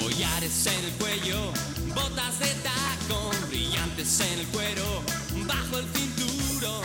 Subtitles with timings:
[0.00, 1.52] Collares en el cuello,
[1.94, 5.02] botas de tacón, brillantes en el cuero,
[5.46, 6.84] bajo el cinturón.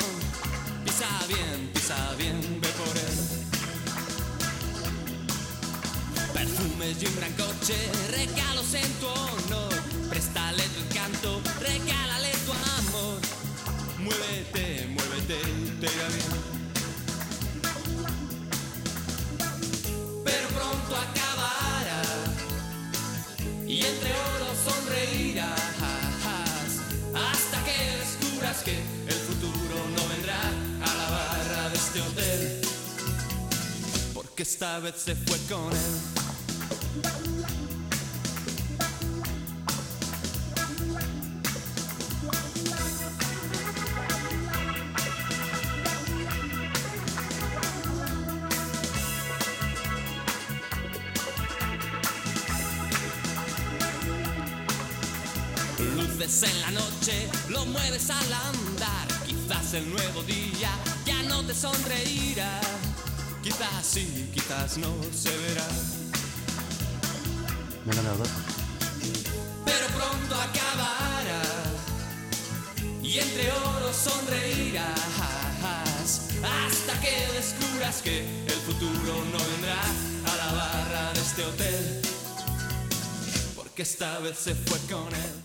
[0.84, 3.20] Pisa bien, pisa bien, ve por él.
[6.34, 7.76] Perfumes y un gran coche,
[8.09, 9.43] regalos en tu honor.
[23.86, 25.62] Entre oro sonreirás
[27.14, 28.76] hasta que descubras que
[29.08, 32.62] el futuro no vendrá a la barra de este hotel.
[34.14, 36.12] Porque esta vez se fue con él.
[56.23, 59.07] Luces en la noche, lo mueves al andar.
[59.25, 60.69] Quizás el nuevo día
[61.05, 62.61] ya no te sonreirá.
[63.43, 65.67] Quizás sí, quizás no se verá.
[69.66, 71.41] Pero pronto acabará
[73.01, 74.89] y entre oro sonreirás
[76.41, 79.81] hasta que descubras que el futuro no vendrá
[80.31, 82.01] a la barra de este hotel.
[83.57, 85.42] Porque esta vez se fue con él.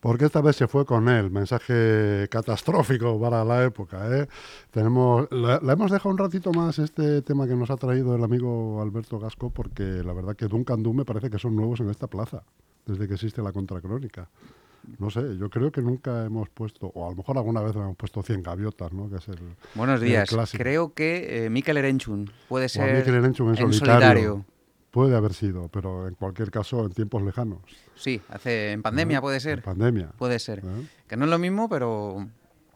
[0.00, 3.98] Porque esta vez se fue con él, mensaje catastrófico para la época.
[4.10, 4.26] ¿eh?
[4.70, 8.24] Tenemos, la, la hemos dejado un ratito más este tema que nos ha traído el
[8.24, 11.90] amigo Alberto Gasco, porque la verdad que Duncan Du me parece que son nuevos en
[11.90, 12.42] esta plaza,
[12.86, 14.28] desde que existe la contracrónica.
[14.98, 17.96] No sé, yo creo que nunca hemos puesto, o a lo mejor alguna vez hemos
[17.96, 19.10] puesto 100 gaviotas, ¿no?
[19.10, 19.38] Que es el,
[19.74, 20.30] Buenos días.
[20.52, 24.44] Creo que eh, Mikel Erenchun puede O a ser Mikel Erenchun en en solitario.
[24.90, 27.60] Puede haber sido, pero en cualquier caso en tiempos lejanos.
[27.94, 29.22] Sí, hace en pandemia ¿no?
[29.22, 29.62] puede En ser.
[29.62, 30.10] pandemia.
[30.18, 30.60] Puede ser.
[30.60, 30.86] ¿eh?
[31.06, 32.26] Que no es lo mismo, pero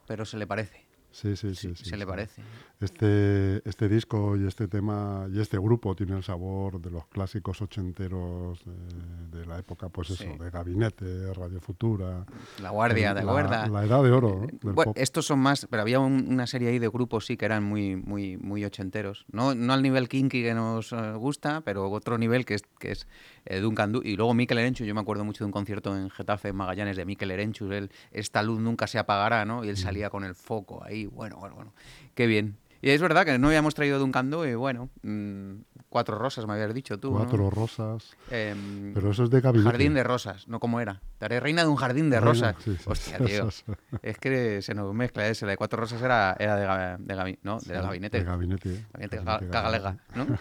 [0.07, 0.85] pero se le parece.
[1.11, 1.75] Sí, sí, sí.
[1.77, 2.11] sí, se le sí.
[2.11, 2.43] parece.
[2.85, 7.61] Este, este disco y este tema y este grupo tiene el sabor de los clásicos
[7.63, 10.39] ochenteros de, de la época, pues eso, Sí.
[10.39, 12.25] de Gabinete, Radio Futura.
[12.63, 13.69] La Guardia, ¿te la?
[13.69, 16.79] La edad de oro del Bueno, estos son más, pero había un- una serie ahí
[16.79, 19.25] de grupos sí que eran muy muy muy ochenteros.
[19.33, 22.93] No, no al nivel kinky que nos eh, gusta, pero otro nivel que es que
[22.93, 23.07] es
[23.47, 26.11] eh, Duncan Du y luego Mikel Erenchun, yo me acuerdo mucho de un concierto en
[26.11, 29.65] Getafe en Magallanes de Mikel Erenchun, él esta luz nunca se apagará, ¿no?
[29.65, 29.71] Y Mm.
[29.71, 31.73] él salía con el foco ahí, bueno, bueno, bueno.
[32.15, 32.57] Qué bien.
[32.85, 35.53] Y es verdad que no habíamos traído Duncan Du y bueno, mm,
[35.89, 37.17] cuatro rosas me habías dicho tú, ¿no?
[37.21, 38.15] Cuatro rosas.
[38.31, 39.71] Em, Pero eso es de Gabinete.
[39.71, 40.61] Jardín de rosas, ¿no?
[40.61, 41.01] ¿Cómo era?
[41.17, 42.57] Te haré reina de un jardín de Reina, rosas.
[42.63, 43.49] sí, sí, Hostia, sí, tío.
[44.03, 45.47] Es que se nos mezcla ese.
[45.47, 47.59] La de cuatro rosas era, era de, de, ¿no?
[47.59, 48.19] de gabinete.
[48.19, 48.69] De Gabinete.
[48.69, 50.27] Gabinete Gabinete ga- cagalega, ¿no?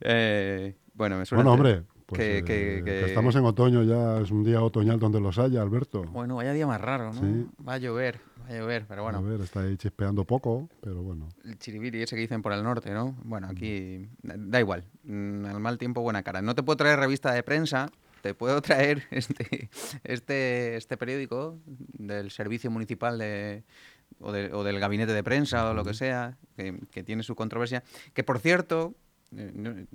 [0.00, 1.42] Eh, bueno, me suena.
[1.44, 4.60] Bueno, hombre, pues, que- eh, que- que que- estamos en otoño ya, es un día
[4.62, 6.02] otoñal donde los haya, Alberto.
[6.04, 7.20] Bueno, vaya día más raro, ¿no?
[7.20, 7.46] Sí.
[7.66, 9.22] Va a llover, va a llover, pero A bueno.
[9.22, 11.28] ver, está ahí chispeando poco, pero bueno.
[11.44, 13.16] El chiribiri ese que dicen por el norte, ¿no?
[13.24, 14.84] Bueno, aquí da- igual.
[15.04, 16.42] Mm, Al mal tiempo, buena cara.
[16.42, 17.90] No te puedo traer revista de prensa,
[18.22, 19.70] te puedo traer este,
[20.04, 23.64] este, este periódico del Servicio Municipal de,
[24.20, 27.34] o, de- o del Gabinete de Prensa o lo que sea, que, que tiene su
[27.34, 27.82] controversia.
[28.14, 28.94] Que por cierto,
[29.36, 29.86] eh,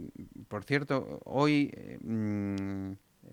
[0.47, 2.91] por cierto, hoy eh, mm,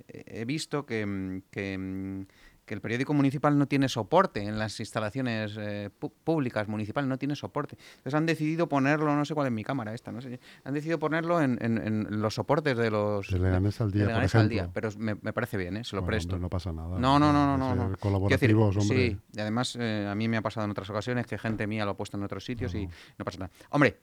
[0.09, 2.27] he visto que, mm, que,
[2.65, 5.91] que el periódico municipal no tiene soporte en las instalaciones eh,
[6.25, 7.77] públicas municipales, no tiene soporte.
[7.97, 10.99] Entonces han decidido ponerlo, no sé cuál es mi cámara esta, no sé, han decidido
[10.99, 13.28] ponerlo en, en- en los soportes de los...
[13.31, 15.84] De Leganés al de día, por Leganés al día, pero me, me parece bien, ¿eh?
[15.84, 16.34] se lo Bueno, presto.
[16.34, 16.99] hombre, no pasa nada.
[16.99, 17.97] No, no, no, no, no.
[17.99, 19.11] Colaborativos, decir, hombre.
[19.11, 21.84] Sí, y además eh, a mí me ha pasado en otras ocasiones que gente mía
[21.84, 23.50] lo ha puesto en otros sitios y no pasa nada.
[23.71, 23.99] Hombre,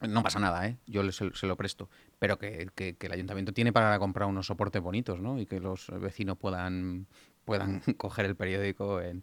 [0.00, 0.76] no pasa nada, ¿eh?
[0.86, 1.88] Yo se, se lo presto.
[2.20, 5.40] Pero que, que- que el ayuntamiento tiene para comprar unos soportes bonitos, ¿no?
[5.40, 7.06] Y que los vecinos puedan,
[7.48, 9.22] puedan coger el periódico en...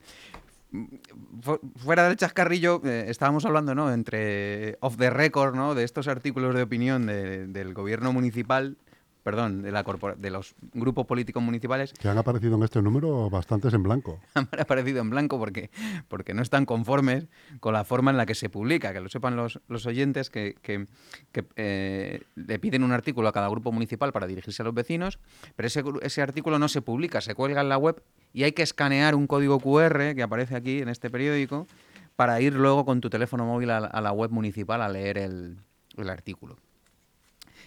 [1.42, 3.94] Fu- Fuera del chascarrillo, eh, estábamos hablando, ¿no?
[3.94, 5.76] Entre off the record, ¿no?
[5.76, 8.76] De estos artículos de opinión de- del gobierno municipal,
[9.26, 13.28] perdón, de, la corpora- de los grupos políticos municipales, Que han aparecido en este número
[13.32, 14.20] bastantes en blanco.
[14.36, 15.72] han aparecido en blanco porque,
[16.08, 17.26] porque no están conformes
[17.60, 18.94] con la forma en la que se publica.
[18.94, 20.86] Que lo sepan los, los oyentes que, que-
[21.32, 25.18] que, eh, le piden un artículo a cada grupo municipal para dirigirse a los vecinos,
[25.56, 28.62] pero ese, ese artículo no se publica, se cuelga en la web y hay que
[28.62, 31.66] escanear un código QR que aparece aquí en este periódico
[32.16, 35.18] para ir luego con tu teléfono móvil a, la- a la web municipal a leer
[35.18, 35.58] el,
[35.98, 36.58] el artículo.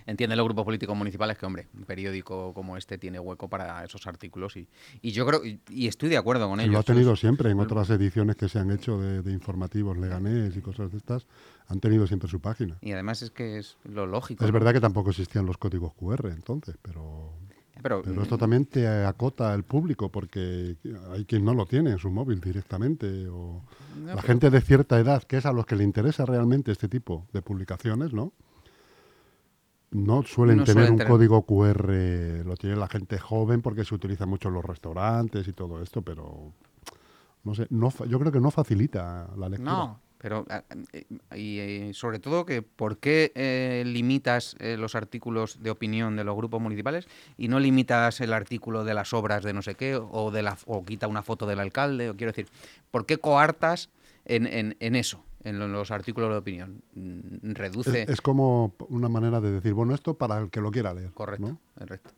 [0.08, 4.06] Entienden los grupos políticos municipales que, hombre, un periódico como este tiene hueco para esos
[4.06, 4.66] artículos y,
[5.02, 6.72] y yo creo, y, y estoy de acuerdo con ellos.
[6.72, 10.56] lo ha tenido siempre en otras ediciones que se han hecho de, de informativos leganés
[10.56, 11.26] y cosas de estas.
[11.66, 12.78] Han tenido siempre su página.
[12.80, 14.42] Y además es que es lo lógico.
[14.42, 14.54] Es ¿no?
[14.54, 17.34] verdad que tampoco existían los códigos QR entonces, pero,
[17.82, 20.76] Pero, pero esto también te acota el público porque
[21.12, 23.62] hay quien no lo tiene en su móvil directamente o
[23.94, 26.88] No, la gente de cierta edad, que es a los que le interesa realmente este
[26.88, 28.32] tipo de publicaciones, ¿no?
[29.90, 31.12] No suelen No tener suelen un tener.
[31.12, 35.52] código QR, lo tiene la gente joven porque se utiliza mucho en los restaurantes y
[35.54, 36.52] todo esto, pero
[37.44, 39.70] no sé, no, yo creo que no facilita la lectura.
[39.72, 40.62] No, pero ah,
[40.92, 46.16] eh, y eh, sobre todo que por qué eh, limitas eh, los artículos de opinión
[46.16, 47.08] de los grupos municipales
[47.38, 50.58] y no limitas el artículo de las obras de no sé qué o de la
[50.66, 52.48] o quita una foto del alcalde o quiero decir,
[52.90, 53.88] ¿por qué coartas
[54.26, 56.82] en, en- en eso, en lo- los artículos de opinión?
[56.94, 60.70] Mm, Reduce Es, es como una manera de decir, bueno, esto para el que lo
[60.70, 61.10] quiera leer.
[61.12, 61.58] Correcto, ¿no?
[61.78, 62.10] correcto.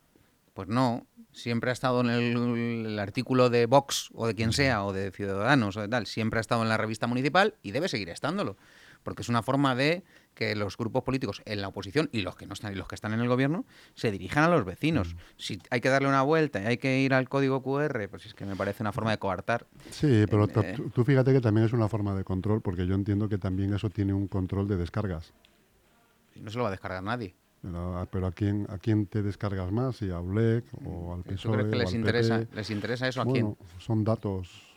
[0.55, 4.85] Pues no, siempre ha estado en el, el artículo de Vox o de quien sea,
[4.85, 7.89] o de Ciudadanos o de tal, siempre ha estado en la revista municipal y debe
[7.89, 8.57] seguir estándolo,
[9.03, 10.03] porque es una forma de
[10.41, 12.95] que los grupos políticos en la oposición y los que no están y los que
[12.95, 15.15] están en el gobierno se dirijan a los vecinos.
[15.37, 18.33] Si hay que darle una vuelta y hay que ir al código QR, pues es
[18.33, 19.67] que me parece una forma de coartar.
[19.91, 22.95] Sí, pero tú- eh, tú fíjate que también es una forma de control, porque yo
[22.95, 25.35] entiendo que también eso tiene un control de descargas.
[26.37, 27.35] No se lo va a descargar nadie.
[27.61, 29.97] Pero, a- pero ¿a quién, ¿a quién te descargas más?
[29.97, 32.57] ¿Si a ULEC o al ¿Tú PSOE crees que o les al interesa, PP?
[32.57, 33.81] les interesa eso a Bueno, quién?
[33.81, 34.70] son datos.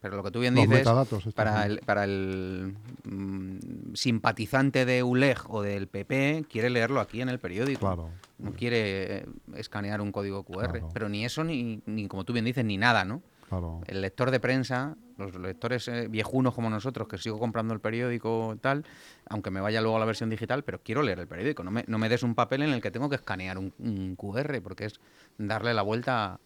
[0.00, 0.86] Pero lo que tú bien Los dices,
[1.34, 7.28] para el, para el mm, simpatizante de ULEG o del PP, quiere leerlo aquí en
[7.28, 7.80] el periódico.
[7.80, 8.10] Claro.
[8.38, 10.70] No quiere eh, escanear un código QR.
[10.70, 10.90] Claro.
[10.92, 13.22] Pero ni eso, ni, ni como tú bien dices, ni nada, ¿no?
[13.48, 13.80] Claro.
[13.86, 18.56] El lector de prensa, los lectores eh, viejunos como nosotros, que sigo comprando el periódico
[18.60, 18.84] tal,
[19.28, 21.64] aunque me vaya luego a la versión digital, pero quiero leer el periódico.
[21.64, 24.14] No me, no me des un papel en el que tengo que escanear un, un
[24.14, 25.00] QR, porque es
[25.38, 26.38] darle la vuelta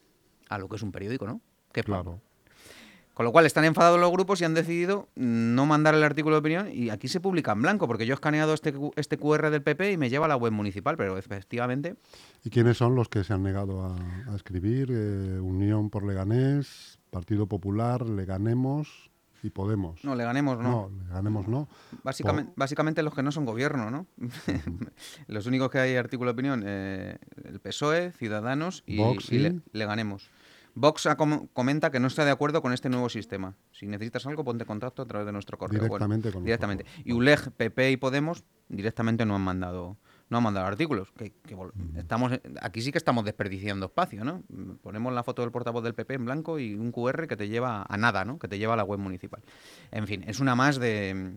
[0.48, 1.40] a lo que es un periódico, ¿no?
[1.72, 2.20] Que Claro.
[3.14, 6.41] Con lo cual están enfadados los grupos y han decidido no mandar el artículo de
[6.41, 9.62] opinión y aquí se publica en blanco, porque yo he escaneado este, este QR del
[9.62, 11.97] PP y me lleva a la web municipal, pero efectivamente
[12.44, 13.97] ¿Y quiénes son los que se han negado a,
[14.31, 14.88] a escribir?
[14.91, 19.11] Eh, Unión por Leganés, Partido Popular, Leganemos
[19.44, 20.05] y Podemos.
[20.05, 20.70] no le ganemos, ¿no?
[20.70, 21.69] No, Leganemos no.
[22.05, 24.06] Básicamente, básicamente los que no son gobierno, ¿no?
[25.26, 29.61] los únicos que hay artículo de opinión, eh, el PSOE, Ciudadanos y, Vox, y le,
[29.73, 30.31] le ganemos.
[30.74, 33.54] Vox com- comenta que no está de acuerdo con este nuevo sistema.
[33.72, 35.80] Si necesitas algo, ponte contacto a través de nuestro correo.
[35.80, 36.86] Bueno, Directamente con directamente.
[37.04, 39.96] Y ULEG, PP y Podemos directamente no han mandado
[40.30, 41.12] no han mandado artículos.
[41.12, 42.32] Que, que vol- estamos
[42.62, 44.42] aquí sí que estamos desperdiciando espacio, ¿no?
[44.48, 47.48] Mm, Ponemos la foto del portavoz del PP en blanco y un QR que te
[47.48, 48.38] lleva a nada, ¿no?
[48.38, 49.42] Que te lleva a la web municipal.
[49.90, 51.34] En fin, es una más de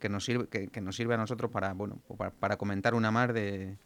[0.00, 3.12] que nos sirve que, que nos sirve a nosotros para bueno para, para comentar una
[3.12, 3.78] más de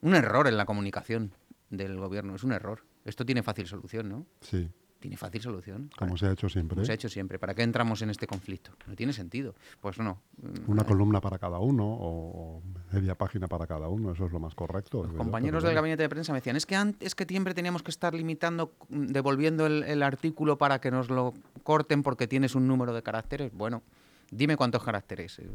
[0.00, 1.32] un error en la comunicación
[1.70, 2.36] del gobierno.
[2.36, 2.84] Es un error.
[3.04, 4.26] Esto tiene fácil solución, ¿no?
[4.40, 4.68] Sí,
[5.00, 5.90] Tiene fácil solución.
[5.96, 6.74] como se ha hecho siempre.
[6.74, 7.38] Como se ha hecho siempre.
[7.38, 8.72] ¿Para qué entramos en este conflicto?
[8.86, 9.54] No tiene sentido.
[9.80, 10.20] Pues no.
[10.66, 12.62] Una columna para cada uno o,
[12.92, 15.04] media página para cada uno, eso es lo más correcto.
[15.04, 17.82] Los compañeros del gabinete de prensa me decían, es que antes es que siempre teníamos
[17.84, 22.54] que estar limitando, mm, devolviendo el, el artículo para que nos lo corten porque tienes
[22.56, 23.52] un número de caracteres.
[23.54, 23.82] Bueno,
[24.32, 25.38] dime cuántos caracteres.
[25.38, 25.48] eh,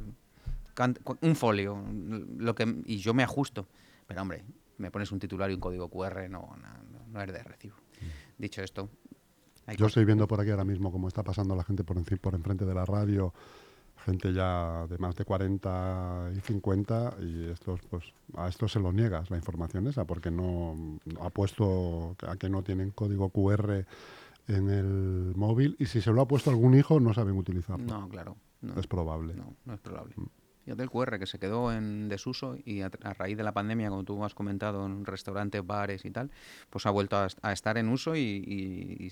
[1.21, 3.67] Un folio, mm, lo que y yo me ajusto.
[4.07, 4.43] Pero hombre,
[4.77, 6.55] me pones un titular y un código QR, no,
[7.11, 7.75] no, es de recibo.
[8.37, 8.89] Dicho esto,
[9.65, 12.19] hay Yo estoy viendo por aquí ahora mismo cómo está pasando la gente por, enci-
[12.19, 13.33] por enfrente de la radio,
[13.97, 18.03] gente ya de más de 40 y 50, y estos, pues,
[18.35, 22.63] a estos se lo niegas la información esa, porque no ha puesto a que no
[22.63, 23.85] tienen código QR
[24.49, 27.85] en el móvil, y si se lo ha puesto algún hijo, no saben utilizarlo.
[27.85, 28.35] No, claro.
[28.61, 29.33] No, Es probable.
[29.35, 30.15] no, no es probable.
[30.65, 34.03] Fíjate el QR que se quedó en desuso y a, raíz de la pandemia, como
[34.03, 36.31] tú has comentado, en restaurantes, bares y tal,
[36.69, 39.11] pues ha vuelto a, est- a estar en uso y,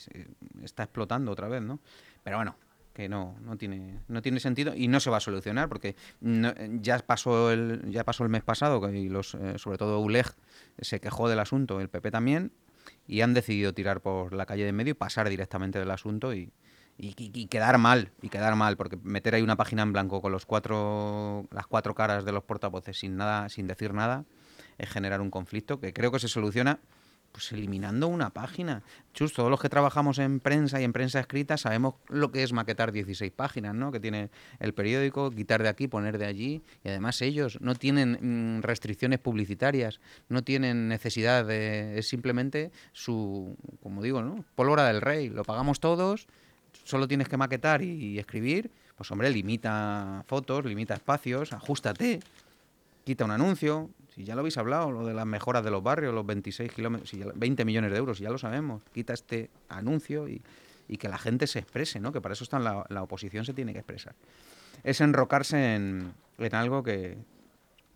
[0.63, 1.79] está explotando otra vez, ¿no?
[2.23, 2.55] Pero bueno,
[2.93, 6.53] que no, no tiene, no tiene sentido y no se va a solucionar porque no-
[6.81, 10.27] ya pasó el, ya pasó el mes pasado y los, eh, sobre todo ULEG
[10.79, 12.51] se quejó del asunto, el PP también,
[13.07, 16.51] y han decidido tirar por la calle de medio y pasar directamente del asunto y,
[17.01, 20.31] y, y- quedar mal, y quedar mal, porque meter ahí una página en blanco con
[20.31, 24.25] los cuatro, las cuatro caras de los portavoces sin nada, sin decir nada,
[24.77, 26.79] es generar un conflicto que creo que se soluciona
[27.31, 28.83] pues eliminando una página.
[29.13, 32.51] Chus, todos los que trabajamos en prensa y en prensa escrita sabemos lo que es
[32.51, 33.91] maquetar 16 páginas, ¿no?
[33.91, 34.29] Que tiene
[34.59, 36.61] el periódico, quitar de aquí, poner de allí.
[36.83, 41.97] Y además ellos no tienen mm, restricciones publicitarias, no tienen necesidad de...
[41.97, 44.43] Es simplemente su, como digo, ¿no?
[44.55, 45.29] Pólvora del rey.
[45.29, 46.27] Lo pagamos todos,
[46.91, 48.69] solo tienes que maquetar y, escribir.
[48.95, 52.19] Pues hombre, limita fotos, limita espacios, ajustate,
[53.03, 53.89] quita un anuncio.
[54.09, 56.71] Si Si ya lo habéis hablado, lo de las mejoras de los barrios, los 26
[56.71, 58.83] kilómetros, si 20 millones de euros, ya lo sabemos.
[58.93, 60.41] Quita este anuncio y,
[60.97, 62.11] que la gente se exprese, ¿no?
[62.11, 64.13] Que para eso está la, oposición, se tiene que expresar.
[64.83, 66.13] Es enrocarse en,
[66.51, 67.17] algo que,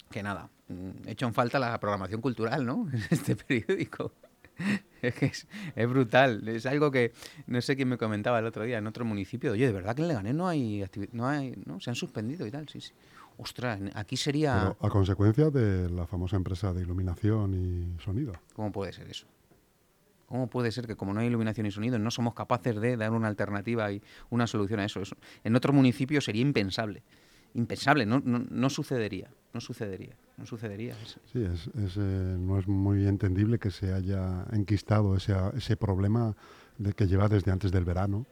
[0.10, 2.88] que nada, mm, hecho en falta la programación cultural, ¿no?
[2.94, 4.14] En este periódico.
[5.02, 6.48] es, es, brutal.
[6.48, 7.14] Es algo que
[7.48, 9.52] no sé quién me comentaba el otro día en otro municipio.
[9.52, 11.80] Oye, de verdad que en Leganés no hay no hay, ¿no?
[11.80, 12.92] Se han suspendido y tal, sí, sí.
[13.38, 14.76] Ostras, aquí sería.
[14.80, 18.34] a consecuencia de la famosa empresa de iluminación y sonido.
[18.54, 19.28] ¿Cómo puede ser eso?
[20.26, 23.12] ¿Cómo puede ser que como no hay iluminación y sonido no somos capaces de dar
[23.12, 25.02] una alternativa y una solución a eso?
[25.02, 27.04] eso en otro municipio sería impensable
[27.56, 30.96] impensable, no, no, no, sucedería, no sucedería, no sucedería.
[31.32, 36.36] Sí, es, eh, no es muy entendible que se haya enquistado ese, ese problema
[36.78, 38.26] de que lleva desde antes del verano,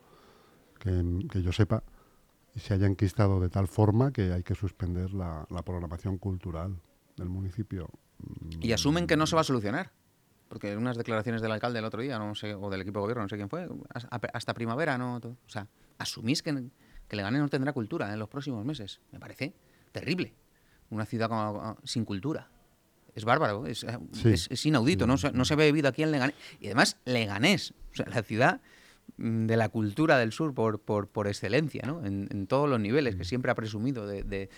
[0.79, 1.83] que, yo sepa,
[2.53, 6.75] y se haya enquistado de tal forma que hay que suspender la, programación cultural
[7.15, 7.89] del municipio.
[8.59, 9.91] Y asumen que no se va a solucionar.
[10.49, 13.01] Porque en unas declaraciones del alcalde el otro día, no sé, o del equipo de
[13.03, 13.67] gobierno, no sé quién fue,
[14.33, 15.15] hasta primavera, ¿no?
[15.15, 16.51] O sea, asumís que,
[17.13, 18.99] que Leganés no tendrá cultura en los próximos meses.
[19.11, 19.53] Me parece
[19.91, 20.33] terrible.
[20.89, 21.29] Una ciudad
[21.83, 22.49] sin cultura.
[23.13, 23.85] Es bárbaro, es,
[24.65, 26.35] inaudito, no, no, se ve vida aquí en Leganés.
[26.59, 28.61] Y además, Leganés, o sea, la ciudad
[29.17, 32.03] de la cultura del sur por, por, por excelencia, ¿no?
[32.03, 33.25] En, todos los niveles, que mm.
[33.25, 34.49] siempre ha presumido de,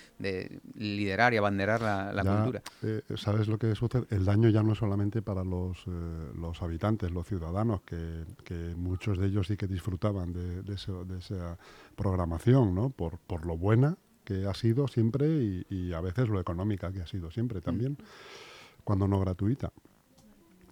[0.76, 2.62] liderar y abanderar la, cultura.
[2.82, 4.06] Eh, ¿Sabes lo que sucede?
[4.10, 8.74] El daño ya no es solamente para los, eh, los habitantes, los ciudadanos, que, que,
[8.76, 11.58] muchos de ellos sí que disfrutaban de, de esa
[11.96, 12.90] programación, ¿no?
[12.90, 15.28] Por, por lo buena que ha sido siempre
[15.70, 18.84] y, a veces lo económica que ha sido siempre también, mm.
[18.84, 19.72] cuando no gratuita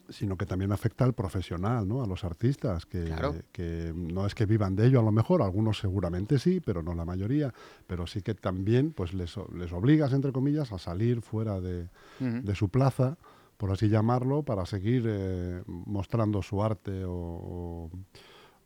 [0.10, 2.03] sino que también afecta al profesional, ¿no?
[2.03, 3.13] a los artistas, que,
[3.51, 6.93] que, no es que vivan de ello a lo mejor, algunos seguramente sí, pero no
[6.93, 7.53] la mayoría,
[7.88, 12.55] pero sí que también pues les, les obligas, entre comillas, a salir fuera de, de
[12.55, 13.17] su plaza,
[13.57, 17.89] por así llamarlo, para seguir eh, mostrando su arte o,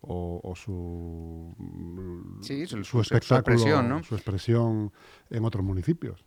[0.01, 1.55] o, su,
[2.83, 4.91] su, espectáculo, su expresión
[5.29, 6.23] en otros municipios.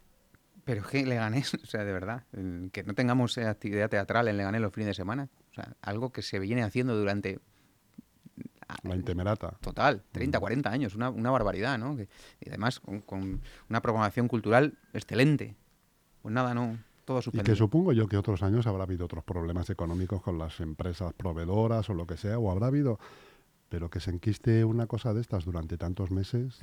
[0.65, 2.25] Pero es que Leganés, o sea, de verdad,
[2.73, 6.23] que no tengamos actividad teatral en Leganés los fines de semana, o sea, algo que
[6.23, 7.41] se viene haciendo durante...
[8.85, 9.57] La intemerata.
[9.61, 11.99] Total, 30, 40 años, una, barbaridad, ¿no?
[12.01, 15.57] y además con, una programación cultural excelente.
[16.23, 17.51] Pues nada, no, todo suspendido.
[17.51, 21.13] Y que supongo yo que otros años habrá habido otros problemas económicos con las empresas
[21.15, 23.01] proveedoras o lo que sea, o habrá habido,
[23.69, 26.61] pero que se enquiste una cosa de estas durante tantos meses...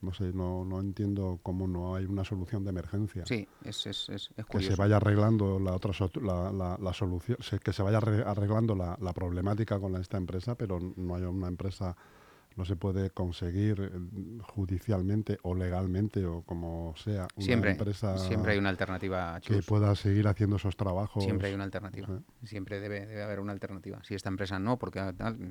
[0.00, 3.26] No sé, no, no entiendo cómo no hay una solución de emergencia.
[3.26, 7.72] Sí, es, es, es, Que se vaya arreglando la otra la, la, la solución, que
[7.72, 11.96] se vaya arreglando la, la problemática con esta empresa, pero no hay una empresa
[12.58, 18.52] no se puede conseguir eh, judicialmente o legalmente o como sea una siempre, empresa siempre
[18.52, 21.22] hay una alternativa que pueda seguir haciendo esos trabajos.
[21.22, 22.08] Siempre hay una alternativa.
[22.42, 24.02] Siempre debe, debe, haber una alternativa.
[24.02, 25.00] Si esta empresa no porque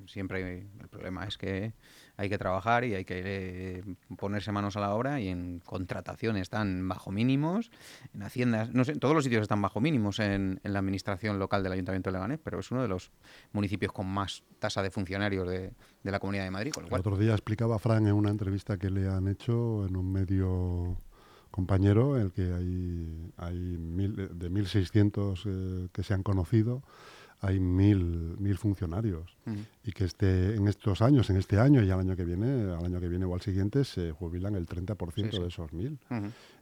[0.07, 1.73] siempre hay, el problema es que
[2.17, 3.83] hay que trabajar y hay que eh,
[4.17, 7.71] ponerse manos a la obra y en contratación están bajo mínimos,
[8.13, 11.73] en haciendas, no sé, todos los sitios están bajo mínimos en, la administración local del
[11.73, 13.11] Ayuntamiento de Leganés, pero es uno de los
[13.53, 15.71] municipios con más tasa de funcionarios de,
[16.11, 16.73] la Comunidad de Madrid.
[16.77, 20.97] El otro día explicaba Fran en una entrevista que le han hecho en un medio
[21.51, 26.83] compañero, en el que hay, hay mil, de 1.600 eh, que se han conocido,
[27.39, 29.37] hay mil, mil funcionarios
[29.83, 32.85] y que este, en estos años, en este año y al año que viene, al
[32.85, 35.99] año que viene o al siguiente, se jubilan el 30% de esos mil.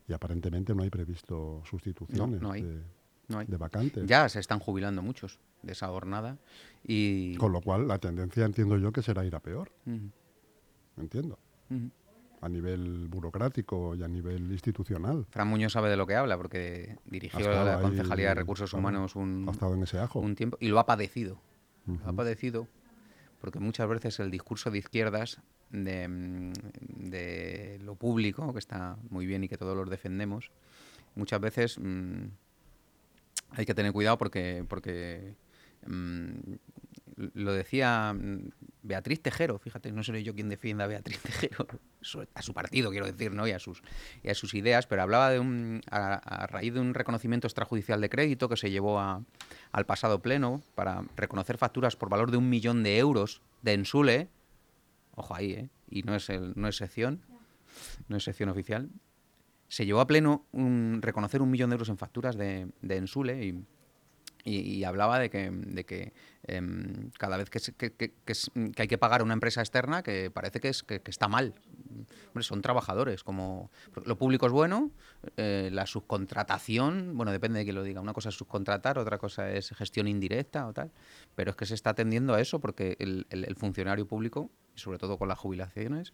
[0.07, 4.05] Y aparentemente no hay previsto sustituciones De, vacantes.
[4.05, 6.38] Ya se están jubilando muchos de esa jornada.
[6.84, 7.36] Y...
[7.36, 9.72] Con lo cual, la tendencia entiendo yo que será ir a peor.
[10.98, 11.38] Entiendo
[12.45, 15.25] a nivel burocrático y a nivel institucional.
[15.31, 19.51] Fran Muñoz sabe de lo que habla porque dirigió la Concejalía de Recursos Humanos un,
[19.60, 20.19] en ese ajo.
[20.19, 21.39] un tiempo y lo ha padecido.
[21.88, 22.67] Lo ha padecido
[23.41, 25.39] porque muchas veces el discurso de izquierdas
[25.72, 26.53] de, mm,
[27.10, 30.51] de, lo público, que está muy bien y que todos los defendemos,
[31.15, 32.25] muchas veces mm,
[33.51, 35.36] hay que tener cuidado porque, porque
[35.86, 36.56] mm,
[37.15, 38.15] lo decía
[38.84, 41.65] Beatriz Tejero, fíjate, no soy yo quien defienda a Beatriz Tejero,
[42.34, 43.48] a su partido, quiero decir, ¿no?
[43.48, 43.82] y, a sus,
[44.30, 48.50] a sus ideas, pero hablaba de un, a, raíz de un reconocimiento extrajudicial de crédito
[48.50, 52.98] que se llevó al pasado pleno para reconocer facturas por valor de un millón de
[52.98, 54.30] euros de Ensule,
[55.15, 55.70] ojo ahí, ¿eh?
[55.89, 57.22] y no es, el, no es sección,
[58.08, 58.89] no es sección oficial,
[59.68, 60.46] se llevó a pleno
[61.00, 63.65] reconocer un millón de euros en facturas de, de Ensule y
[64.45, 68.11] y, y hablaba de que, de que em, cada vez que, que- que-
[68.77, 71.55] hay que pagar a una empresa externa, que parece que, es, que, está mal.
[72.27, 73.71] Hombre, son trabajadores, como
[74.05, 74.91] lo público es bueno,
[75.37, 78.01] eh, la subcontratación, bueno, depende de quién lo diga.
[78.01, 80.91] Una cosa es subcontratar, otra cosa es gestión indirecta o tal,
[81.35, 84.99] pero es que se está tendiendo a eso porque el, el- el funcionario público, sobre
[84.99, 86.13] todo con las jubilaciones,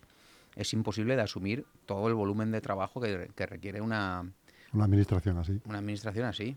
[0.56, 4.32] es imposible de asumir todo el volumen de trabajo que, que requiere una,
[4.74, 5.60] Una administración así.
[5.66, 6.56] una administración así.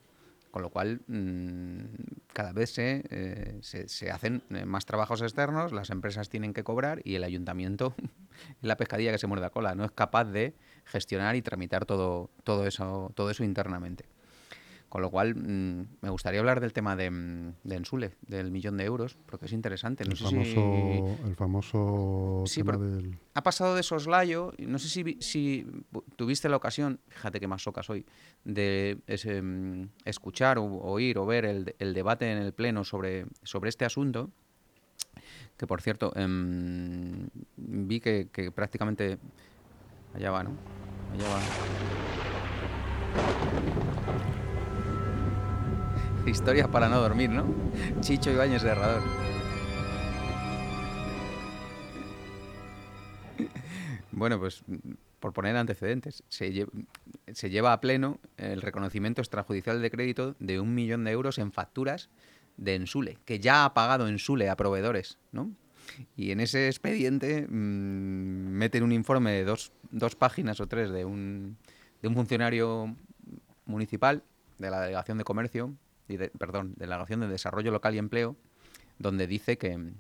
[0.55, 1.81] Con lo cual, mm,
[2.33, 7.01] cada vez se, eh, se, hacen eh, más trabajos externos, las empresas tienen que cobrar
[7.03, 7.97] y el ayuntamiento
[8.63, 9.75] la pescadilla que se muerde la cola.
[9.75, 14.05] No es capaz de gestionar y tramitar todo, todo, eso, todo eso internamente.
[14.95, 18.77] Con lo cual, mm, me gustaría hablar del tema de, mm, de Ensule, del millón
[18.77, 20.05] de euros, porque es interesante.
[20.05, 23.19] No el, sé famoso, si el famoso Sí, tema pero- del...
[23.35, 25.67] ha pasado de soslayo, no sé si,
[26.15, 28.07] tuviste la ocasión, fíjate que más soca soy,
[28.45, 32.85] de ese, mm, escuchar o oír o ver el, de- el debate en el Pleno
[32.85, 34.31] sobre, sobre este asunto,
[35.57, 39.19] que por cierto, em, vi que, que prácticamente...
[40.15, 40.51] Allá va, ¿no?
[41.13, 41.41] Allá va.
[46.27, 47.45] Historias para no dormir, ¿no?
[48.01, 49.03] Chicho Ibáñez de Herrador.
[54.13, 54.63] Bueno, pues
[55.21, 56.69] por poner antecedentes, se, lle-
[57.33, 61.51] se lleva a pleno el reconocimiento extrajudicial de crédito de un millón de euros en
[61.53, 62.11] facturas
[62.57, 65.51] de Ensule, que ya ha pagado Ensule a proveedores, ¿no?
[66.17, 71.05] Y en ese expediente mm, meten un informe de dos, dos páginas o tres de
[71.05, 71.57] un,
[72.01, 72.95] de un funcionario
[73.67, 74.23] municipal
[74.59, 75.75] de la Delegación de Comercio,
[76.09, 78.37] de, perdón, Delegación de Desarrollo Local y Empleo,
[78.99, 79.93] donde dice que,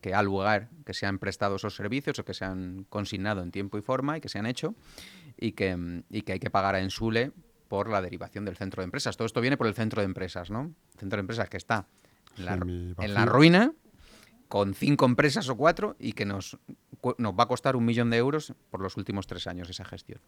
[0.00, 3.50] que al lugar que se han prestado esos servicios o que se han consignado en
[3.50, 4.74] tiempo y forma y que se han hecho
[5.38, 7.32] y que, y que hay que pagar a Ensule
[7.68, 9.16] por la derivación del centro de empresas.
[9.16, 10.74] Todo esto viene por el centro de empresas, ¿no?
[10.98, 11.86] Centro de empresas que está
[12.36, 12.54] en la,
[13.04, 13.72] en la ruina,
[14.48, 16.58] con cinco empresas o cuatro y que nos,
[17.16, 20.20] nos va a costar un millón de euros por los últimos tres años esa gestión.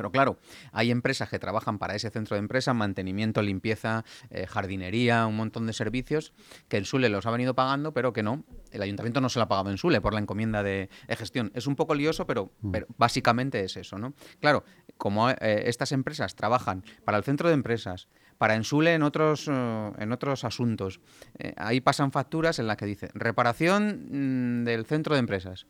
[0.00, 0.38] Pero claro,
[0.72, 5.66] hay empresas que trabajan para ese centro de empresa, mantenimiento, limpieza, eh, jardinería, un montón
[5.66, 6.32] de servicios
[6.68, 9.42] que en Sule los ha venido pagando, pero que no, el ayuntamiento no se lo
[9.42, 11.52] ha pagado en Sule por la encomienda de, de gestión.
[11.54, 14.14] Es un poco lioso, pero, pero básicamente es eso, ¿no?
[14.40, 14.64] Claro,
[14.96, 19.92] como eh, estas empresas trabajan para el centro de empresas, para Ensule en otros, eh,
[19.98, 21.00] en otros asuntos,
[21.38, 25.66] eh, ahí pasan facturas en las que dice reparación mm, del centro de empresas.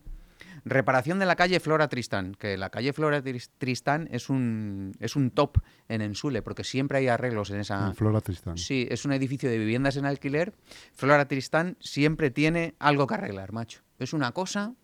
[0.65, 5.17] Reparación de la calle Flora Tristán, que la calle Flora Tris- Tristán es un, es
[5.17, 7.89] un top en Ensule, porque siempre hay arreglos en esa...
[7.89, 8.59] en Flora Tristán.
[8.59, 10.53] Sí, es un edificio de viviendas en alquiler.
[10.95, 13.81] Flora Tristán siempre tiene algo que arreglar, macho.
[13.99, 14.75] Es una cosa...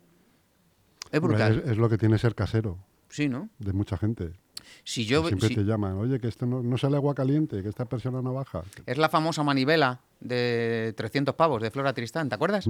[1.12, 1.62] Es brutal.
[1.64, 3.48] Es, es lo que tiene ser casero Sí, ¿no?
[3.58, 4.32] de mucha gente.
[4.84, 5.26] Si yo...
[5.26, 8.22] Siempre si- te llaman, oye, que esto no, no sale agua caliente, que esta persona
[8.22, 8.62] no baja.
[8.86, 12.68] Es la famosa manivela de 300 pavos de Flora Tristán, ¿te acuerdas?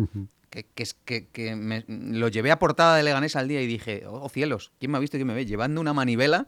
[0.50, 4.04] que, que, que, que me- lo llevé a portada de Leganés al día y dije,
[4.06, 5.46] oh cielos, ¿quién me ha visto y quién me ve?
[5.46, 6.46] Llevando una manivela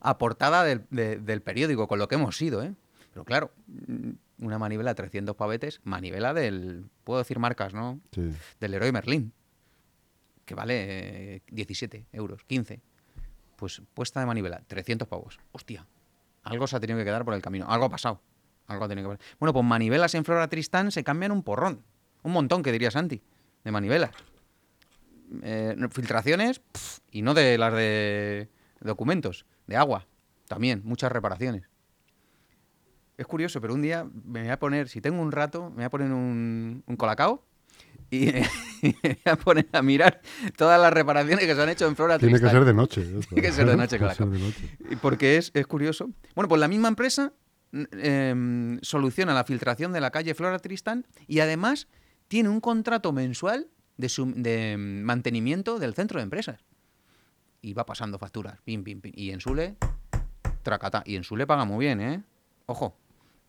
[0.00, 2.74] a portada del, de- del periódico, con lo que hemos sido, ¿eh?
[3.12, 4.10] Pero claro, mm,
[4.44, 8.00] una manivela 300 pavetes, manivela del, puedo decir marcas, ¿no?
[8.12, 8.22] Sí.
[8.58, 9.32] Del Leroy Merlin,
[10.44, 12.80] que vale eh, 17 euros, 15.
[13.62, 15.38] Pues puesta de manivela, 300 pavos.
[15.52, 15.86] Hostia,
[16.42, 18.20] algo se ha tenido que quedar por el camino, algo ha pasado.
[18.66, 19.36] Algo ha tenido que pasar.
[19.38, 21.84] Bueno, pues manivelas en Flora Tristán se cambian un porrón.
[22.24, 23.22] Un montón, que diría Santi,
[23.62, 24.10] de manivelas.
[25.44, 26.60] Eh, filtraciones,
[27.12, 28.48] y no de las de
[28.80, 30.08] documentos, de agua.
[30.48, 31.62] También, muchas reparaciones.
[33.16, 35.84] Es curioso, pero un día me voy a poner, si tengo un rato, me voy
[35.84, 37.44] a poner un, un colacao
[38.12, 38.42] y me
[39.02, 40.20] voy a poner a mirar
[40.56, 43.00] todas las reparaciones que se han hecho en Flora Tiene que ser de noche.
[43.18, 43.34] esto.
[43.34, 44.26] Tiene que ser de noche, claro.
[44.26, 44.76] de noche.
[44.90, 46.10] Y Porque es, es curioso.
[46.34, 47.32] Bueno, pues la misma empresa
[47.72, 51.88] em, soluciona la filtración de la calle Flora Tristán y además
[52.28, 56.60] tiene un contrato mensual de, mm, mantenimiento del centro de empresas.
[57.62, 58.60] Y va pasando facturas.
[58.64, 59.12] Pim, pim, pim.
[59.14, 59.76] Y en Sule,
[60.62, 61.02] tracata.
[61.06, 62.22] Y en Sule paga muy bien, ¿eh?
[62.66, 62.96] Ojo.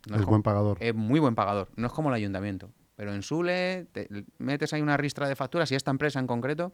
[0.08, 0.78] no Es como- buen pagador.
[0.80, 1.70] es muy buen pagador.
[1.76, 2.72] No es como el ayuntamiento.
[2.96, 6.74] Pero en Sule te metes ahí una ristra de facturas y esta empresa en concreto,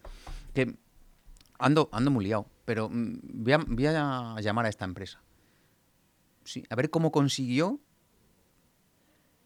[0.54, 0.76] que
[1.58, 2.46] ando, ando muy liado.
[2.66, 5.22] Pero mm, voy a, voy a llamar a esta empresa.
[6.44, 7.80] Sí, a ver cómo consiguió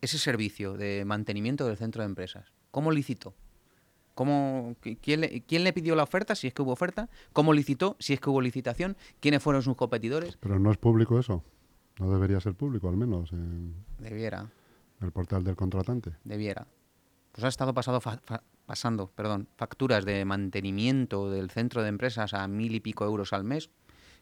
[0.01, 2.51] ese servicio de mantenimiento del centro de empresas.
[2.71, 3.33] ¿Cómo licitó?
[4.15, 7.09] ¿Cómo, qui- quién, le, quién le pidió la oferta, si es que hubo oferta?
[7.33, 8.95] ¿Cómo licitó, si es que hubo licitación?
[9.19, 10.37] ¿Quiénes fueron sus competidores?
[10.39, 11.43] Pero no es público eso.
[11.99, 14.49] No debería ser público, al menos, en Debiera.
[15.03, 16.13] El portal del contratante.
[16.23, 16.67] debiera.
[17.31, 22.79] Pues ha estado pasando perdón, facturas de mantenimiento del centro de empresas a mil y
[22.79, 23.71] pico euros al mes,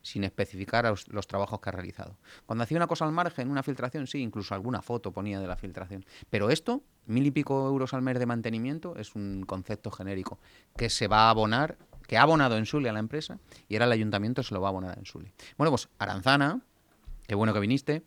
[0.01, 2.17] sin especificar los, los trabajos que ha realizado.
[2.45, 5.57] Cuando hacía una cosa al margen, una filtración, sí, incluso alguna foto ponía de la
[5.57, 6.05] filtración.
[6.29, 10.39] Pero esto, mil y pico euros al mes de mantenimiento, es un concepto genérico
[10.75, 13.85] que se va a abonar, que ha abonado en Sule a la empresa y ahora
[13.85, 15.33] el ayuntamiento se lo va a abonar en Sule.
[15.57, 16.61] Bueno, pues Aranzana,
[17.27, 18.03] qué bueno que viniste,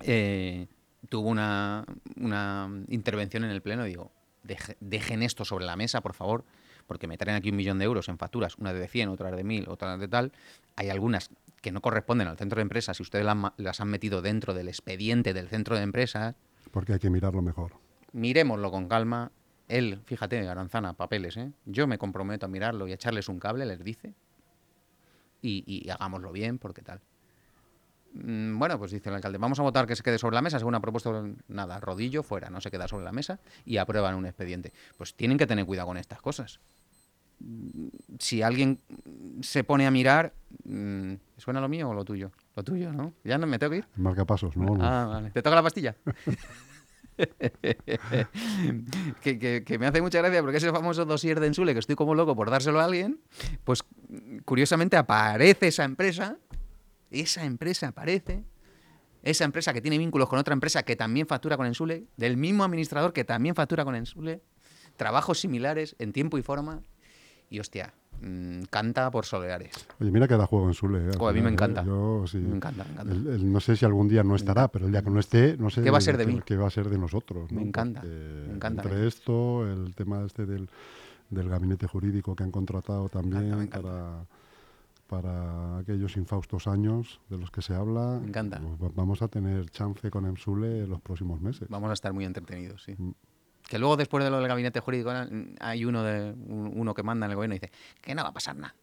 [0.00, 0.66] eh,
[1.08, 1.84] tuvo una,
[2.16, 4.10] una intervención en el pleno y digo,
[4.44, 6.44] "Deje- dejen esto sobre la mesa, por favor,
[6.86, 9.44] porque me traen aquí un millón de euros en facturas, una de 100, otra de
[9.44, 10.32] 1000, otra de tal.
[10.76, 11.30] Hay algunas
[11.60, 15.34] que no corresponden al centro de empresas si ustedes las, han metido dentro del expediente
[15.34, 16.34] del centro de empresas.
[16.70, 17.72] Porque hay que mirarlo mejor.
[18.12, 19.30] Miremoslo con calma.
[19.68, 21.52] Él, fíjate, Aranzana, papeles, ¿eh?
[21.66, 24.14] Yo me comprometo a mirarlo y a echarles un cable, les dice.
[25.42, 27.00] Y, y hagámoslo bien, porque tal.
[28.14, 30.58] Mm, Bueno, pues dice el alcalde, vamos a votar que se quede sobre la mesa,
[30.58, 34.26] según ha propuesto, nada, rodillo fuera, no se queda sobre la mesa y aprueban un
[34.26, 34.72] expediente.
[34.96, 36.60] Pues tienen que tener cuidado con estas cosas.
[37.40, 38.80] Mm, Si alguien
[39.42, 40.32] se pone a mirar,
[40.64, 42.32] mm, ¿suena lo mío o lo tuyo?
[42.56, 43.12] Lo tuyo, ¿no?
[43.24, 43.86] Ya no me tengo que ir.
[43.96, 44.76] Marcapasos, ¿no?
[44.80, 45.30] Ah, vale.
[45.30, 45.94] ¿Te toca la pastilla?
[49.22, 51.96] que, que- que me hace mucha gracia porque ese famoso dossier de Ensule, que estoy
[51.96, 53.20] como loco por dárselo a alguien,
[53.64, 53.84] pues
[54.44, 56.36] curiosamente aparece esa empresa,
[57.10, 58.44] esa empresa aparece,
[59.22, 62.64] esa empresa que tiene vínculos con otra empresa que también factura con Ensule, del mismo
[62.64, 64.42] administrador que también factura con Ensule,
[64.96, 66.82] trabajos similares en tiempo y forma,
[67.50, 69.72] y hostia, mm, canta por soleares.
[70.00, 70.98] Oye, mira que da juego en Sule.
[70.98, 71.10] ¿eh?
[71.18, 71.52] A mí me ¿eh?
[71.52, 71.82] encanta.
[71.84, 72.38] Yo, sí.
[72.38, 73.12] Me encanta, me encanta.
[73.14, 75.56] El- el- no sé si algún día no estará, pero el día que no esté,
[75.56, 76.40] no sé ¿Qué va a ser de mí?
[76.44, 77.50] qué va a ser de nosotros.
[77.50, 77.68] Me ¿no?
[77.68, 78.14] encanta, Porque
[78.48, 78.82] me encanta.
[78.82, 80.68] Entre esto, el tema este del,
[81.30, 83.82] del gabinete jurídico que han contratado también encanta, me encanta.
[83.88, 84.26] para
[85.08, 88.60] para aquellos infaustos años de los que se habla, Me encanta.
[88.60, 91.68] pues va- vamos a tener chance con Emsule en los próximos meses.
[91.68, 92.94] Vamos a estar muy entretenidos, sí.
[92.96, 93.12] Mm.
[93.68, 95.10] Que luego, después de lo del gabinete jurídico,
[95.60, 98.28] hay uno, de, un- uno que manda en el gobierno y dice que no va
[98.28, 98.74] a pasar nada.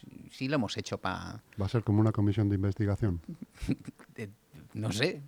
[0.00, 1.42] Sí, sí lo hemos hecho para...
[1.60, 3.20] Va a ser como una comisión de investigación.
[4.74, 5.22] no sé.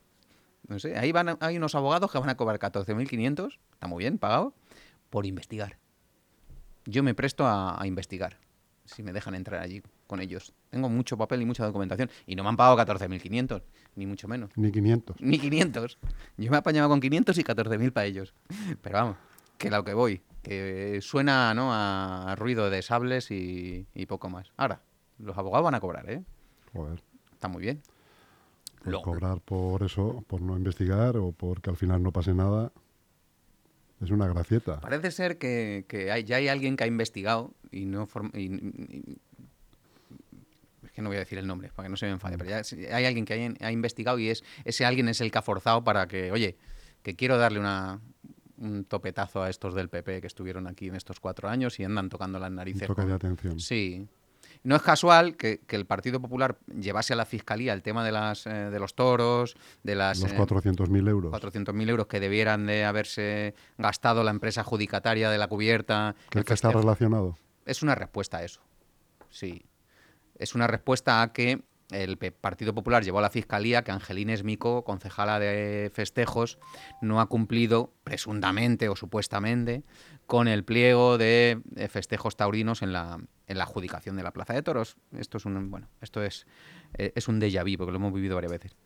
[0.69, 0.97] No sé.
[0.99, 4.53] Ahí van, a- hay unos abogados que van a cobrar 14.500, está muy bien, pagado,
[5.11, 5.79] por investigar.
[6.85, 8.37] Yo me presto a, a investigar,
[8.89, 10.53] si me dejan entrar allí con ellos.
[10.71, 12.11] Tengo mucho papel y mucha documentación.
[12.27, 13.63] Y no me han pagado 14.500,
[13.97, 14.51] ni mucho menos.
[14.57, 15.21] Ni 500.
[15.21, 15.99] Ni 500.
[16.37, 18.35] Yo me he apañado con 500 y 14.000 para ellos.
[18.83, 19.17] Pero vamos,
[19.59, 21.71] que lo que voy, que suena ¿no?
[21.73, 24.53] a, ruido de sables y, y poco más.
[24.57, 24.81] Ahora,
[25.19, 26.23] los abogados van a cobrar, ¿eh?
[26.73, 27.03] Joder.
[27.33, 27.83] Está muy bien.
[29.03, 32.73] Cobrar por eso, por no investigar o porque al final no pase nada,
[34.01, 34.81] es una gracieta.
[34.81, 39.19] Parece ser que, que hay- ya hay alguien que ha investigado y no y- y-
[40.85, 42.51] es que no voy a decir el nombre para que no se me enfade, pero
[42.51, 42.63] ya
[42.95, 45.83] hay alguien que ha, ha investigado y es ese alguien es el que ha forzado
[45.85, 46.57] para que, oye,
[47.03, 48.01] que quiero darle una
[48.61, 52.09] un topetazo a estos del PP que estuvieron aquí en estos cuatro años y andan
[52.09, 52.89] tocando las Un narices.
[52.89, 53.61] toque de atención.
[53.61, 54.09] Sí.
[54.63, 58.13] No es casual que, que el Partido Popular llevase a la Fiscalía el tema de,
[58.13, 60.21] las, eh, de los toros, de las...
[60.21, 61.33] Los eh, 400.000 euros.
[61.33, 66.15] 400.000 euros que debieran de haberse gastado la empresa adjudicataria de la cubierta.
[66.31, 66.83] ¿Crees que está festejo.
[66.83, 67.39] relacionado?
[67.67, 68.61] Es una respuesta a eso.
[69.31, 69.65] Sí.
[70.39, 74.85] Es una respuesta a que el Partido Popular llevó a la Fiscalía que Angelines Mico,
[74.85, 76.59] concejala de festejos,
[77.01, 79.85] no ha cumplido, presuntamente o supuestamente,
[80.29, 84.53] con el pliego de eh, festejos taurinos en la, en la adjudicación de la Plaza
[84.53, 84.97] de Toros.
[85.17, 86.47] Esto es un, bueno, esto es,
[86.99, 88.77] eh, es un déjà vu, porque lo hemos vivido varias veces.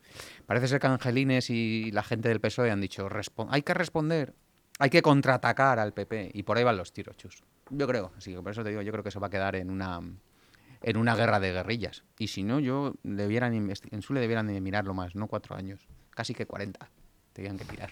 [0.45, 4.33] Parece ser que Angelines y la gente del PSOE han dicho, "Respo- hay que responder,
[4.79, 7.43] hay que contraatacar al PP, y por ahí van los tiros, chus.
[7.69, 9.55] Yo creo, así que por eso te digo, yo creo que eso va a quedar
[9.57, 9.99] en una
[10.81, 12.03] en una guerra de guerrillas.
[12.19, 16.33] Y si no, yo debieran en Sule debieran de mirarlo más, no cuatro años, casi
[16.33, 16.89] que 40
[17.33, 17.91] tenían que mirar.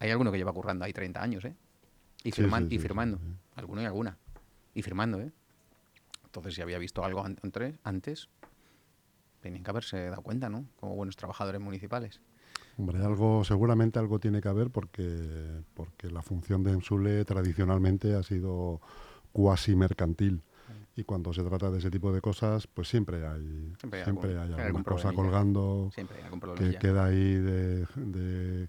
[0.00, 1.54] Hay alguno que lleva currando ahí 30 años, ¿eh?
[2.24, 3.18] Y, Sí, firman- sí, y firmando.
[3.56, 4.16] Alguno y alguna.
[4.74, 5.32] Y firmando, ¿eh?
[6.24, 7.24] Entonces, si había visto algo
[7.84, 8.28] antes,
[9.40, 10.66] tenían que haberse dado cuenta, ¿no?
[10.76, 12.20] Como buenos trabajadores municipales.
[12.76, 18.22] Hombre, algo, seguramente algo tiene que haber porque, porque la función de Emsule tradicionalmente ha
[18.22, 18.80] sido
[19.32, 20.42] cuasi mercantil.
[20.96, 24.30] Y cuando se trata de ese tipo de cosas, pues siempre hay, Siempre hay siempre
[24.30, 28.68] algún- hay hay alguna algún cosa colgando Siempre hay algún que queda ahí de, de-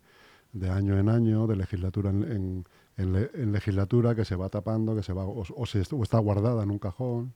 [0.53, 2.65] de año en año, de legislatura en, en-
[2.97, 6.03] en le- en legislatura, que se va tapando, que se va o, o se, o
[6.03, 7.33] está guardada en un cajón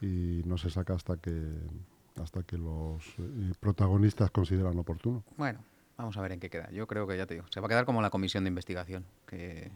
[0.00, 1.40] y no se saca hasta que
[2.20, 5.24] hasta que los eh, protagonistas consideran oportuno.
[5.38, 5.64] Bueno,
[5.96, 6.70] vamos a ver en qué queda.
[6.70, 9.06] Yo creo que ya te digo, se va a quedar como la comisión de investigación,
[9.26, 9.72] que,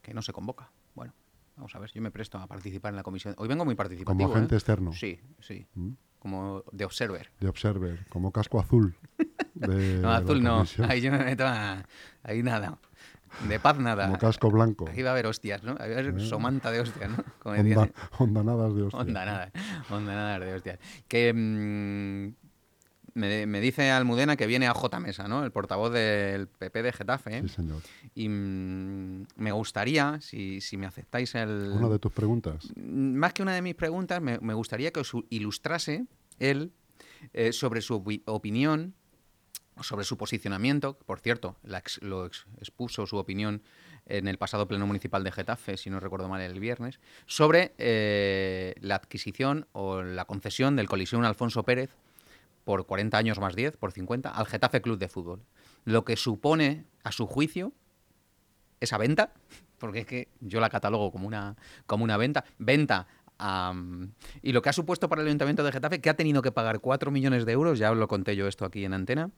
[0.00, 0.70] que no se convoca.
[0.94, 1.12] Bueno,
[1.56, 3.34] vamos a ver, yo me presto a participar en la comisión.
[3.38, 4.28] Hoy vengo muy participativo.
[4.28, 4.58] Como agente ¿eh?
[4.58, 4.92] externo.
[4.92, 5.90] Sí, sí, ¿Mm?
[6.20, 7.30] como de observer.
[7.40, 8.94] de Observer, como casco azul.
[9.56, 11.82] De No, azul no, ahí yo me meto a...
[12.22, 12.78] Ahí nada.
[13.48, 14.06] De paz nada.
[14.06, 14.88] Como casco blanco.
[14.88, 15.74] Aquí va a haber hostias, ¿no?
[15.74, 17.22] Va a haber somanta de hostias, ¿no?
[17.38, 19.00] Como Onda, ondanadas de hostia.
[19.00, 19.52] Onda
[19.90, 20.78] ondanadas de hostias.
[21.06, 22.34] Que mm,
[23.14, 25.44] me, me dice Almudena que viene a J Mesa, ¿no?
[25.44, 27.42] El portavoz del PP de Getafe.
[27.42, 27.82] Sí, señor.
[28.14, 31.72] Y mm, me gustaría, si, si me aceptáis el...
[31.74, 32.68] Una de tus preguntas.
[32.76, 36.06] Más que una de mis preguntas, me, me gustaría que os ilustrase
[36.38, 36.72] él
[37.32, 38.94] eh, sobre su opi- opinión,
[39.82, 40.96] sobre su posicionamiento.
[41.06, 43.62] Por cierto, lo ex- expuso su opinión
[44.06, 48.74] en el pasado Pleno Municipal de Getafe, si no recuerdo mal, el viernes, sobre eh,
[48.80, 51.90] la adquisición o la concesión del colisión Alfonso Pérez
[52.64, 55.42] por 40 años más 10, por 50, al Getafe Club de Fútbol.
[55.84, 57.72] Lo que supone, a su juicio,
[58.80, 59.32] esa venta,
[59.78, 63.06] porque es que yo la catalogo como una, como una venta, venta
[64.42, 66.80] y lo que ha supuesto para el Ayuntamiento de Getafe, que ha tenido que pagar
[66.80, 69.30] 4 millones de euros, ya os lo conté yo esto aquí en antena.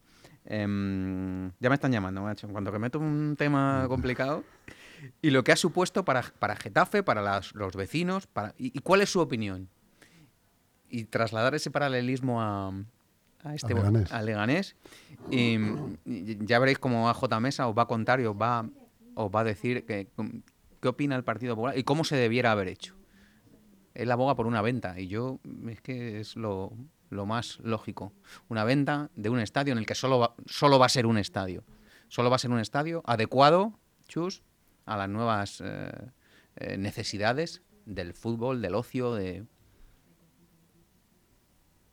[0.50, 4.44] Em, ya me están llamando, macho, en cuanto que meto un tema complicado.
[5.20, 8.80] Y lo que ha supuesto para, para Getafe, para las- los vecinos, para, y, y
[8.80, 9.68] cuál es su opinión?
[10.90, 12.68] Y trasladar ese paralelismo a,
[13.44, 14.10] a este A Leganés.
[14.12, 14.76] a Leganés.
[15.30, 15.58] Y,
[16.06, 18.66] y ya veréis cómo AJ Mesa os va a contar y os va,
[19.14, 20.08] os va a decir que,
[20.80, 22.94] qué opina el Partido Popular y cómo se debiera haber hecho.
[23.94, 26.72] Él aboga por una venta y yo es que es lo,
[27.10, 28.12] lo más lógico.
[28.48, 31.18] Una venta de un estadio en el que solo va, solo va a ser un
[31.18, 31.64] estadio.
[32.08, 34.42] Solo va a ser un estadio adecuado, chus,
[34.86, 35.90] a las nuevas eh,
[36.56, 39.44] eh, necesidades del fútbol, del ocio, de...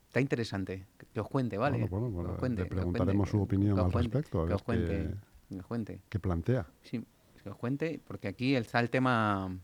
[0.08, 0.88] Está interesante.
[1.14, 1.78] Que os cuente, ¿vale?
[1.88, 4.48] Bueno, bueno, bueno, Que os cuente, le preguntaremos cuente, su opinión al cuente, respecto, a
[4.48, 5.16] Que os cuente, qué-
[5.56, 6.02] que os cuente.
[6.10, 6.66] que plantea.
[6.84, 7.06] Sí,
[7.44, 9.58] que os cuente, porque aquí está el tema.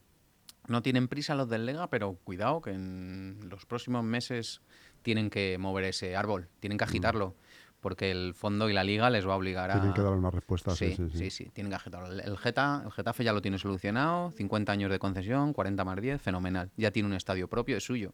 [0.68, 4.62] No tienen prisa los del Lega, pero cuidado que en los próximos meses
[5.02, 7.36] tienen que mover ese árbol, tienen que agitarlo,
[7.80, 9.74] porque el fondo y la liga les va a obligar a.
[9.76, 10.76] Tienen que dar una respuesta.
[10.76, 11.30] Sí, Sí, sí, sí.
[11.32, 12.08] sí, tienen que agitarlo.
[12.22, 16.22] El, Geta, el Getafe ya lo tiene solucionado, 50 años de concesión, 40 más 10,
[16.22, 16.70] fenomenal.
[16.78, 18.14] Ya tiene un estadio propio, es suyo.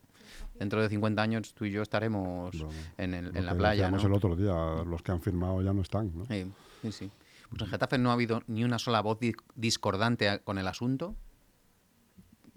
[0.58, 3.92] Dentro de 50 años tú y yo estaremos Bueno, en, el- Lo en la playa.
[3.92, 4.02] ¿no?
[4.02, 6.26] el otro día, los que han firmado ya no están, ¿no?
[6.26, 7.12] Sí, sí, sí.
[7.50, 11.16] Pues en Getafe no ha habido ni una sola voz di- discordante con el asunto,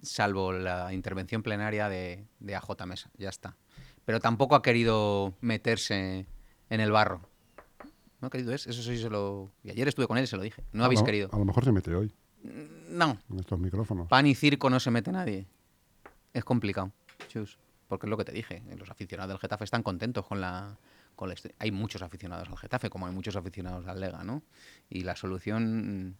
[0.02, 3.56] salvo la intervención plenaria de, de AJ Mesa, ya está.
[4.10, 6.26] Pero tampoco ha querido meterse
[6.68, 7.20] en el barro.
[8.20, 9.52] No ha querido eso, eso sí se lo...
[9.62, 10.64] Y ayer estuve con él y se lo dije.
[10.72, 11.28] No A habéis lo- querido.
[11.32, 12.12] A lo mejor se mete hoy,
[12.88, 14.08] No, en estos micrófonos.
[14.08, 15.46] pan y circo no se mete nadie.
[16.34, 16.90] Es complicado,
[17.28, 17.56] chus.
[17.86, 18.64] Porque es lo que te dije.
[18.76, 20.76] Los aficionados del Getafe están contentos con la.
[21.60, 24.42] Hay muchos aficionados al Getafe, como hay muchos aficionados al Lega, ¿no?
[24.88, 26.16] Y la solución.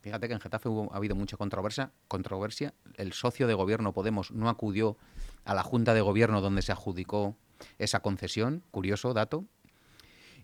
[0.00, 1.92] Fíjate que en Getafe hubo- ha habido mucha controversia.
[2.08, 2.74] controversia.
[2.96, 4.96] El socio de gobierno Podemos no acudió
[5.48, 7.36] a la junta de gobierno donde se adjudicó
[7.78, 8.62] esa concesión.
[8.70, 9.44] Curioso dato.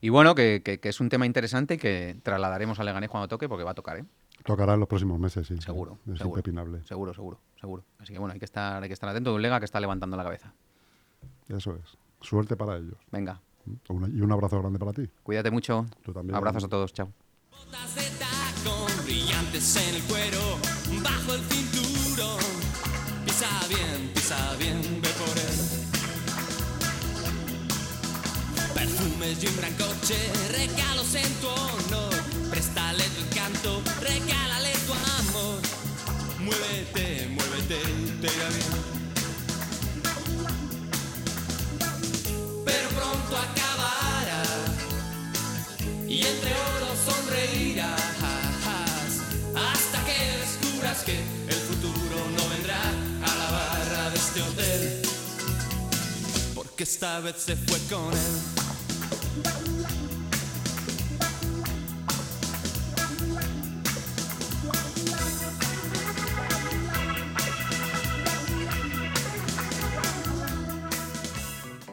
[0.00, 3.28] Y bueno, que, que- que es un tema interesante y que trasladaremos a Leganés cuando
[3.28, 4.04] toque, porque va a tocar, ¿eh?
[4.44, 5.56] Tocará en los próximos meses, sí.
[5.60, 6.38] Seguro, Es seguro.
[6.40, 6.82] impepinable.
[6.84, 7.84] Seguro, seguro, seguro.
[7.98, 9.80] Así que bueno, hay que estar, hay que estar atento de un Lega que está
[9.80, 10.52] levantando la cabeza.
[11.48, 11.96] Eso es.
[12.20, 12.96] Suerte para ellos.
[13.10, 15.08] Venga, y un abrazo grande para ti.
[15.22, 15.86] cuídate mucho.
[16.02, 16.34] Tú también.
[16.36, 17.10] Abrazos a todos, chao.
[17.50, 20.40] Botas de tacón brillantes en el cuero,
[21.02, 22.38] bajo el cinturón.
[23.24, 24.93] Pisa bien, pisa bien,
[29.24, 30.16] Perfumes y un gran coche,
[30.50, 32.14] regalos en tu honor.
[32.50, 35.60] Préstale tu encanto, regálale tu amor.
[36.40, 37.80] Muévete, muévete,
[38.20, 38.72] te irá bien.
[42.64, 44.42] Pero pronto acabará
[46.06, 48.00] y entre oro sonreirás
[49.56, 52.82] hasta que descubras que el futuro no vendrá
[53.22, 55.02] a la barra de este hotel
[56.54, 58.63] porque esta vez se fue con él.